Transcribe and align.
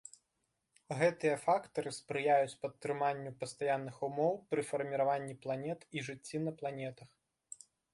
Гэтыя 1.01 1.35
фактары 1.43 1.89
спрыяюць 1.99 2.59
падтрыманню 2.65 3.35
пастаянных 3.45 4.03
умоў 4.11 4.33
пры 4.55 4.61
фарміраванні 4.75 5.41
планет 5.49 5.79
і 5.95 6.09
жыцці 6.11 6.37
на 6.49 6.61
планетах. 6.63 7.09